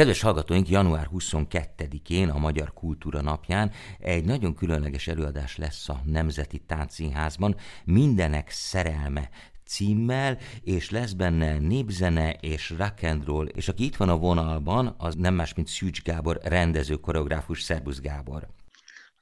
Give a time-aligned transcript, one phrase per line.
[0.00, 6.58] Kedves hallgatóink, január 22-én a Magyar Kultúra napján egy nagyon különleges előadás lesz a Nemzeti
[6.58, 7.56] Táncszínházban.
[7.84, 9.28] Mindenek szerelme
[9.64, 14.94] címmel, és lesz benne népzene és rock and roll, és aki itt van a vonalban,
[14.98, 18.48] az nem más, mint Szűcs Gábor, rendező, koreográfus, Szerbusz Gábor.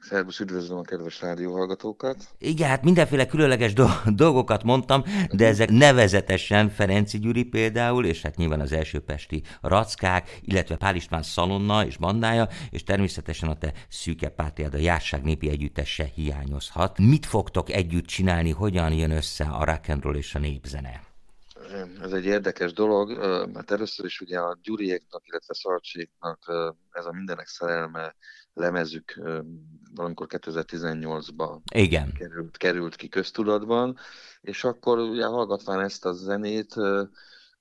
[0.01, 2.17] Szervusz, üdvözlöm a kedves rádióhallgatókat.
[2.39, 8.37] Igen, hát mindenféle különleges do- dolgokat mondtam, de ezek nevezetesen Ferenci Gyuri például, és hát
[8.37, 13.73] nyilván az első pesti rackák, illetve Pál István szalonna és bandája, és természetesen a te
[13.89, 16.99] szűke pártiád, a Járság Népi Együttese hiányozhat.
[16.99, 21.07] Mit fogtok együtt csinálni, hogyan jön össze a rock és a népzene?
[22.03, 23.11] Ez egy érdekes dolog,
[23.53, 26.39] mert először is ugye a Gyuriéknak, illetve Szalcséknak
[26.91, 28.15] ez a mindenek szerelme
[28.59, 29.21] lemezük
[29.95, 32.13] valamikor 2018-ban Igen.
[32.13, 33.99] Került, került ki köztudatban,
[34.41, 36.75] és akkor ugye hallgatván ezt a zenét,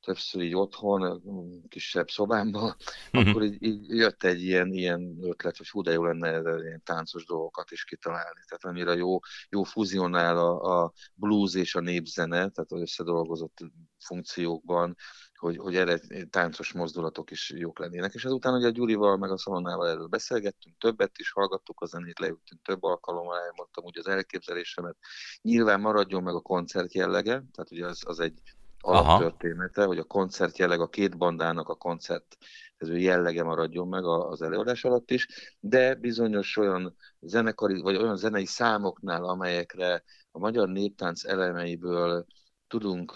[0.07, 1.21] többször így otthon,
[1.67, 2.75] kisebb szobámban,
[3.13, 3.29] uh-huh.
[3.29, 7.25] akkor így, így jött egy ilyen, ilyen ötlet, hogy hú, de jó lenne ilyen táncos
[7.25, 8.39] dolgokat is kitalálni.
[8.47, 9.19] Tehát annyira jó,
[9.49, 13.57] jó fuzionál a, a blues és a népzene, tehát az összedolgozott
[13.99, 14.95] funkciókban,
[15.37, 15.99] hogy, hogy erre
[16.29, 18.13] táncos mozdulatok is jók lennének.
[18.13, 22.19] És ezután ugye a Gyurival, meg a Szalonnával erről beszélgettünk, többet is hallgattuk a zenét,
[22.19, 24.95] leültünk több alkalommal, elmondtam úgy az elképzelésemet.
[25.41, 28.41] Nyilván maradjon meg a koncert jellege, tehát ugye az, az egy
[28.79, 32.37] alaptörténete, hogy a koncert jelleg, a két bandának a koncert
[32.77, 35.27] ez jellege maradjon meg az előadás alatt is,
[35.59, 42.25] de bizonyos olyan zenekari, vagy olyan zenei számoknál, amelyekre a magyar néptánc elemeiből
[42.67, 43.13] tudunk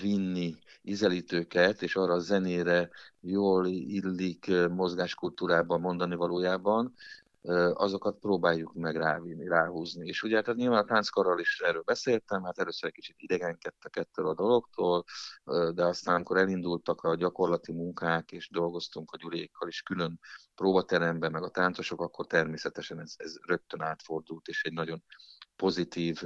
[0.00, 6.94] vinni ízelítőket, és arra a zenére jól illik mozgáskultúrában mondani valójában,
[7.72, 10.08] azokat próbáljuk meg rávinni, ráhúzni.
[10.08, 14.28] És ugye hát nyilván a tánckarral is erről beszéltem, hát először egy kicsit idegenkedtek ettől
[14.28, 15.04] a dologtól,
[15.74, 20.20] de aztán amikor elindultak a gyakorlati munkák, és dolgoztunk a gyurékkal is külön
[20.54, 25.02] próbateremben, meg a táncosok, akkor természetesen ez, ez rögtön átfordult, és egy nagyon
[25.56, 26.22] pozitív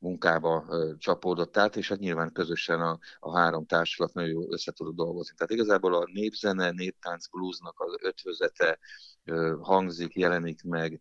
[0.00, 0.64] munkába
[0.98, 5.34] csapódott át, és hát nyilván közösen a, a három társulat nagyon jó össze tudott dolgozni.
[5.36, 8.78] Tehát igazából a népzene, néptánc, bluesnak az ötvözete
[9.60, 11.00] hangzik, jelenik meg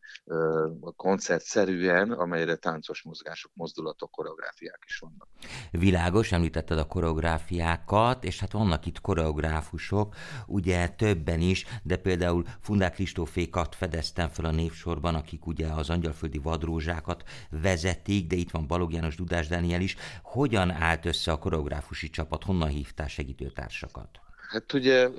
[0.95, 5.27] koncertszerűen, amelyre táncos mozgások, mozdulatok, koreográfiák is vannak.
[5.71, 10.15] Világos, említetted a koreográfiákat, és hát vannak itt koreográfusok,
[10.47, 16.37] ugye többen is, de például Fundák Kristófékat fedeztem fel a névsorban, akik ugye az angyalföldi
[16.37, 19.95] vadrózsákat vezetik, de itt van Balog János Dudás Dániel is.
[20.21, 24.09] Hogyan állt össze a koreográfusi csapat, honnan hívtál segítőtársakat?
[24.49, 25.09] Hát ugye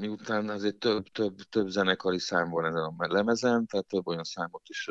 [0.00, 4.62] miután azért több, több, több zenekari szám van ezen a lemezen, tehát több olyan számot
[4.68, 4.88] is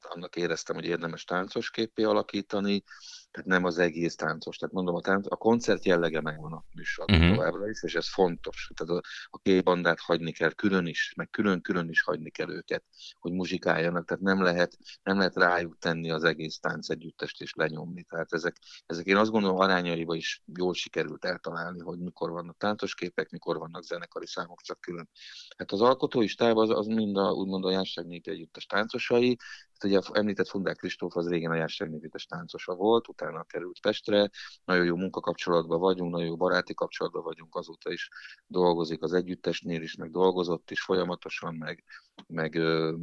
[0.00, 2.82] annak éreztem, hogy érdemes táncos képé alakítani,
[3.32, 4.56] tehát nem az egész táncos.
[4.56, 7.34] Tehát mondom, a, tánc, a koncert jellege megvan a műsorban uh-huh.
[7.34, 8.70] továbbra is, és ez fontos.
[8.74, 12.84] Tehát a, a két bandát hagyni kell külön is, meg külön-külön is hagyni kell őket,
[13.18, 14.04] hogy muzsikáljanak.
[14.04, 18.02] Tehát nem lehet, nem lehet rájuk tenni az egész tánc együttest és lenyomni.
[18.02, 18.56] Tehát ezek,
[18.86, 23.58] ezek én azt gondolom arányaiba is jól sikerült eltalálni, hogy mikor vannak táncos képek, mikor
[23.58, 25.08] vannak zenekari számok csak külön.
[25.56, 29.38] Hát az alkotói stáb az, az mind a, úgymond a Jásság Népi Együttes táncosai,
[29.82, 34.30] Hát ugye említett Fundák Kristóf az régen a Járságnévites táncosa volt, utána került Pestre,
[34.64, 38.08] nagyon jó munkakapcsolatban vagyunk, nagyon jó baráti kapcsolatban vagyunk, azóta is
[38.46, 41.84] dolgozik az együttesnél is, meg dolgozott is folyamatosan, meg,
[42.26, 42.96] meg ö,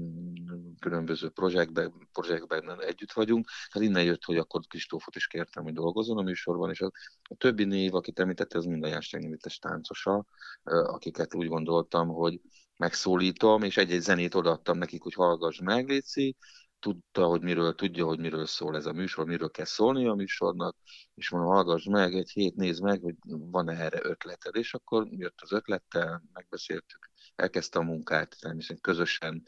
[0.79, 3.49] különböző projektben, projektben együtt vagyunk.
[3.69, 6.91] Hát innen jött, hogy akkor Kristófot is kértem, hogy dolgozzon a műsorban, és a,
[7.29, 10.25] a többi név, akit említette, az mind a Járságnévites táncosa,
[10.63, 12.41] akiket úgy gondoltam, hogy
[12.77, 16.35] megszólítom, és egy-egy zenét odaadtam nekik, hogy hallgass meg, Léci,
[16.79, 20.77] tudta, hogy miről, tudja, hogy miről szól ez a műsor, miről kell szólni a műsornak,
[21.15, 25.41] és mondom, hallgass meg, egy hét nézd meg, hogy van-e erre ötleted, és akkor jött
[25.41, 29.43] az ötlettel, megbeszéltük, elkezdte a munkát, természetesen közösen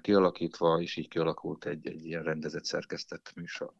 [0.00, 3.72] kialakítva, és így kialakult egy, egy ilyen rendezett, szerkesztett műsor.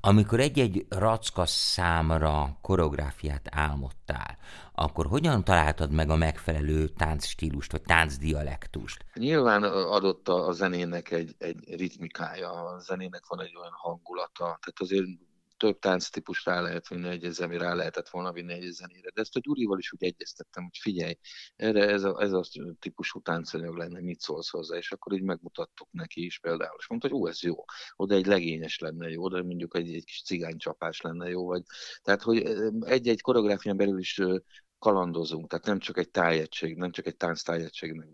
[0.00, 4.38] Amikor egy-egy racka számra koreográfiát álmodtál,
[4.74, 9.04] akkor hogyan találtad meg a megfelelő táncstílust, vagy táncdialektust?
[9.14, 15.06] Nyilván adott a zenének egy, egy ritmikája, a zenének van egy olyan hangulata, tehát azért
[15.64, 19.10] több tánctípus rá lehet vinni egy zemi, rá lehetett volna vinni egy zenére.
[19.14, 21.14] De ezt a Gyurival is úgy egyeztettem, hogy figyelj,
[21.56, 22.42] erre ez a, ez a
[22.78, 26.76] típusú táncanyag lenne, mit szólsz hozzá, és akkor így megmutattuk neki is például.
[26.78, 27.64] És mondta, hogy ó, ez jó,
[27.96, 31.62] oda egy legényes lenne jó, oda mondjuk egy, egy kis cigánycsapás lenne jó, vagy
[32.02, 32.42] tehát, hogy
[32.80, 34.20] egy-egy koreográfián belül is
[34.78, 38.08] kalandozunk, tehát nem csak egy tájegység, nem csak egy tánctájegységnek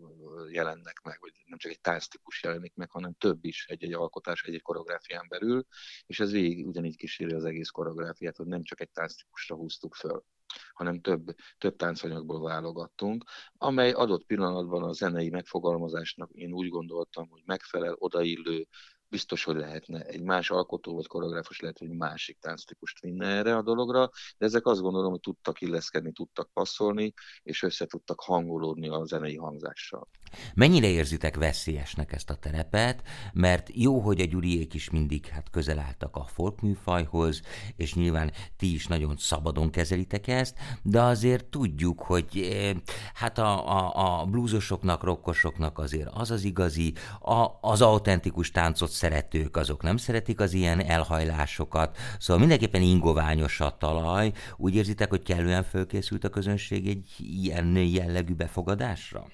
[0.52, 4.62] jelennek meg, vagy nem csak egy tánctípus jelenik meg, hanem több is egy-egy alkotás, egy-egy
[4.62, 5.66] koreográfián belül,
[6.06, 10.24] és ez végig ugyanígy kíséri az egész koreográfiát, hogy nem csak egy tánctípusra húztuk föl
[10.72, 17.42] hanem több, több táncanyagból válogattunk, amely adott pillanatban a zenei megfogalmazásnak én úgy gondoltam, hogy
[17.44, 18.66] megfelel, odaillő,
[19.10, 23.62] biztos, hogy lehetne egy más alkotó vagy koreográfus lehet, hogy másik tánctípust vinne erre a
[23.62, 27.12] dologra, de ezek azt gondolom, hogy tudtak illeszkedni, tudtak passzolni,
[27.42, 30.08] és össze tudtak hangolódni a zenei hangzással.
[30.54, 33.02] Mennyire érzitek veszélyesnek ezt a terepet,
[33.32, 37.42] mert jó, hogy a gyuriék is mindig hát közel álltak a folkműfajhoz,
[37.76, 42.76] és nyilván ti is nagyon szabadon kezelitek ezt, de azért tudjuk, hogy eh,
[43.14, 49.56] hát a, a, a blúzosoknak, rokkosoknak azért az az igazi, a, az autentikus táncot szeretők,
[49.56, 54.32] azok nem szeretik az ilyen elhajlásokat, szóval mindenképpen ingoványos a talaj.
[54.56, 59.26] Úgy érzitek, hogy kellően fölkészült a közönség egy ilyen jellegű befogadásra?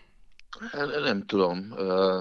[1.03, 1.59] Nem tudom,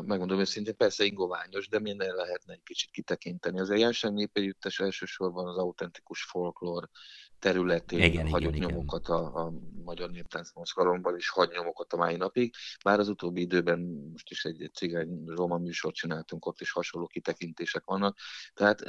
[0.05, 3.59] megmondom őszintén, persze ingoványos, de minden lehetne egy kicsit kitekinteni.
[3.59, 6.89] Az Jensen népegyüttes elsősorban az autentikus folklór
[7.39, 9.15] területén igen, hagyott igen, nyomokat igen.
[9.15, 9.53] A, a
[9.83, 12.53] magyar néptánc mozgalomban, és hagy nyomokat a mai napig.
[12.83, 13.79] Bár az utóbbi időben
[14.11, 18.17] most is egy, egy cigány roma műsort csináltunk, ott is hasonló kitekintések vannak.
[18.53, 18.83] Tehát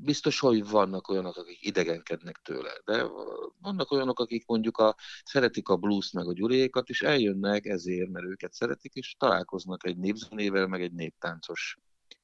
[0.00, 3.04] biztos, hogy vannak olyanok, akik idegenkednek tőle, de
[3.60, 8.26] vannak olyanok, akik mondjuk a, szeretik a blues meg a gyurékat, és eljönnek ezért, mert
[8.26, 11.78] őket szeretik, és találkoznak egy népzenével, meg egy néptáncos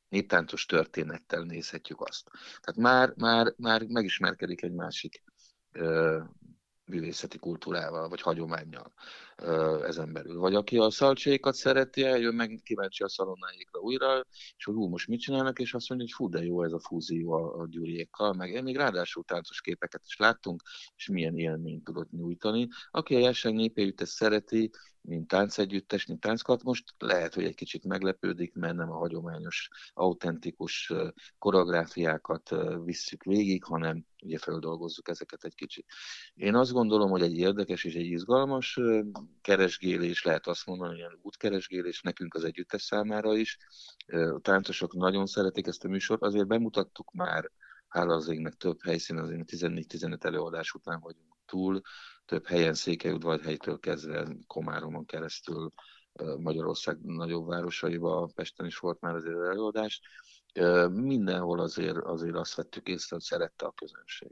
[0.08, 2.30] néptáncos történettel nézhetjük azt.
[2.60, 5.22] Tehát már, már, már megismerkedik egy másik
[5.72, 6.22] ö,
[6.86, 8.92] művészeti kultúrával, vagy hagyományjal
[9.82, 10.38] ezen belül.
[10.38, 14.24] Vagy aki a szalcsékat szereti, eljön meg kíváncsi a szalonáikra újra,
[14.56, 16.80] és hogy hú, most mit csinálnak, és azt mondja, hogy fú, de jó ez a
[16.80, 20.62] fúzió a, a gyuriékkal, meg még ráadásul táncos képeket is láttunk,
[20.96, 22.68] és milyen élményt tudott nyújtani.
[22.90, 24.70] Aki a Jesseng népéjütet szereti,
[25.06, 30.92] mint táncegyüttes, mint tánckat, most lehet, hogy egy kicsit meglepődik, mert nem a hagyományos, autentikus
[31.38, 32.54] koreográfiákat
[32.84, 35.86] visszük végig, hanem ugye feldolgozzuk ezeket egy kicsit.
[36.34, 38.80] Én azt gondolom, hogy egy érdekes és egy izgalmas
[39.40, 43.58] keresgélés, lehet azt mondani, ilyen útkeresgélés nekünk az együttes számára is.
[44.06, 47.50] A táncosok nagyon szeretik ezt a műsort, azért bemutattuk már,
[47.88, 51.80] hála az égnek több helyszínen, azért 14-15 előadás után vagyunk túl,
[52.26, 55.72] több helyen, Székelyudvarhelytől kezdve Komáromon keresztül
[56.38, 60.00] Magyarország nagyobb városaiba, Pesten is volt már azért előadás.
[60.90, 64.30] Mindenhol azért, azért azt vettük észre, hogy szerette a közönség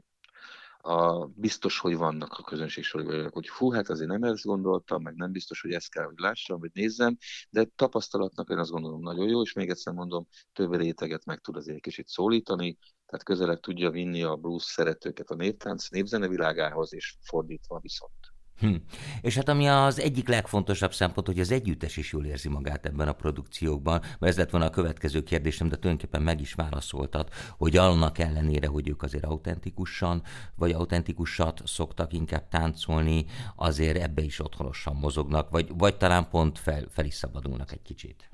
[0.85, 5.15] a, biztos, hogy vannak a közönség sorban, hogy fú, hát azért nem ezt gondoltam, meg
[5.15, 7.17] nem biztos, hogy ezt kell, hogy lássam, vagy nézzem,
[7.49, 11.55] de tapasztalatnak én azt gondolom nagyon jó, és még egyszer mondom, több réteget meg tud
[11.55, 12.77] azért kicsit szólítani,
[13.13, 18.11] tehát közelebb tudja vinni a blues szeretőket a néptánc népzene világához, és fordítva viszont.
[18.59, 18.75] Hm.
[19.21, 23.07] És hát ami az egyik legfontosabb szempont, hogy az együttes is jól érzi magát ebben
[23.07, 27.77] a produkciókban, mert ez lett volna a következő kérdésem, de tulajdonképpen meg is válaszoltad, hogy
[27.77, 30.23] annak ellenére, hogy ők azért autentikusan,
[30.55, 33.25] vagy autentikusat szoktak inkább táncolni,
[33.55, 38.32] azért ebbe is otthonosan mozognak, vagy, vagy talán pont fel, fel is szabadulnak egy kicsit.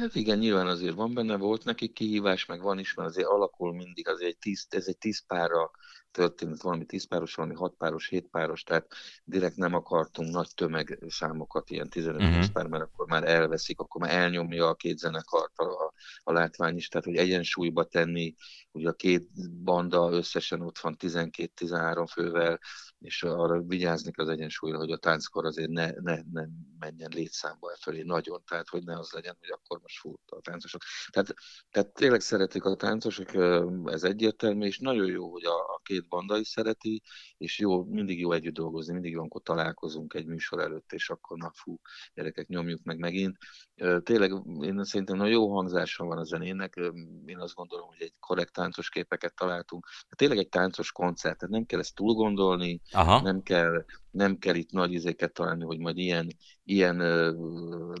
[0.00, 3.74] Hát igen, nyilván azért van benne, volt nekik kihívás, meg van is, mert azért alakul
[3.74, 5.70] mindig, azért egy tíz, ez egy tíz pára
[6.16, 8.86] történt valami tízpáros, valami hatpáros, hétpáros, tehát
[9.24, 12.46] direkt nem akartunk nagy tömegszámokat, ilyen 15 uh-huh.
[12.52, 15.92] Pár, mert akkor már elveszik, akkor már elnyomja a két zenekart a, a,
[16.22, 18.34] a látvány is, tehát hogy egyensúlyba tenni,
[18.72, 19.28] ugye a két
[19.62, 22.60] banda összesen ott van 12-13 fővel,
[23.06, 26.44] és arra vigyázni kell az egyensúlyra, hogy a tánckor azért ne, ne, ne
[26.78, 30.40] menjen létszámba e fölé nagyon, tehát hogy ne az legyen, hogy akkor most fut a
[30.40, 30.80] táncosok.
[31.10, 31.34] Tehát,
[31.70, 33.34] tehát tényleg szeretik a táncosok,
[33.84, 37.02] ez egyértelmű, és nagyon jó, hogy a, a két banda is szereti,
[37.36, 41.36] és jó, mindig jó együtt dolgozni, mindig jó, amikor találkozunk egy műsor előtt, és akkor
[41.36, 41.80] na fú,
[42.14, 43.36] gyerekek, nyomjuk meg megint.
[44.02, 44.30] Tényleg
[44.60, 46.74] én szerintem nagyon jó hangzása van a zenének,
[47.26, 49.86] én azt gondolom, hogy egy korrekt táncos képeket találtunk.
[50.16, 53.20] Tényleg egy táncos koncert, tehát nem kell ezt túl gondolni, Aha.
[53.20, 56.96] nem kell nem kell itt nagy izéket találni, hogy majd ilyen, ilyen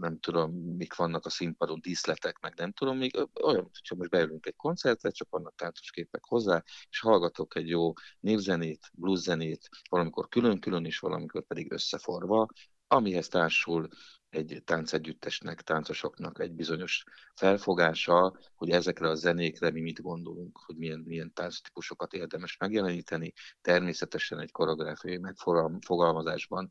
[0.00, 4.46] nem tudom, mik vannak a színpadon, díszletek, meg nem tudom, még olyan, hogyha most beülünk
[4.46, 10.84] egy koncertre, csak vannak táncos képek hozzá, és hallgatok egy jó népzenét, blueszenét, valamikor külön-külön
[10.84, 12.48] is, valamikor pedig összeforva,
[12.88, 13.88] amihez társul
[14.28, 20.98] egy táncegyüttesnek, táncosoknak egy bizonyos felfogása, hogy ezekre a zenékre mi mit gondolunk, hogy milyen,
[20.98, 23.32] milyen tánctípusokat érdemes megjeleníteni.
[23.60, 26.70] Természetesen egy koreográfiai megfogalmazásban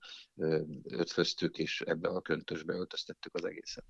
[0.83, 3.85] ötvöztük, és ebbe a köntösbe öltöztettük az egészet.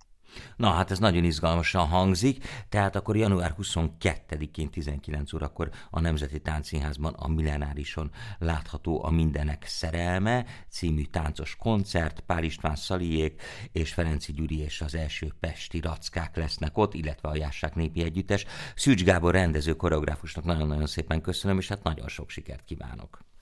[0.56, 7.14] Na hát ez nagyon izgalmasan hangzik, tehát akkor január 22-én 19 órakor a Nemzeti Táncszínházban
[7.14, 13.42] a Millenárison látható a Mindenek szerelme című táncos koncert, Pál István Szaliék
[13.72, 18.46] és Ferenci Gyuri és az első pesti rackák lesznek ott, illetve a Jássák Népi Együttes.
[18.76, 23.35] Szűcs Gábor rendező koreográfusnak nagyon-nagyon szépen köszönöm, és hát nagyon sok sikert kívánok.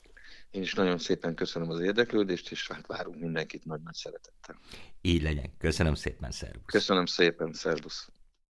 [0.53, 4.59] Én is nagyon szépen köszönöm az érdeklődést, és hát várunk mindenkit nagy-nagy szeretettel.
[5.01, 5.57] Így legyen.
[5.57, 6.65] Köszönöm szépen, szervusz.
[6.65, 8.09] Köszönöm szépen, szervusz.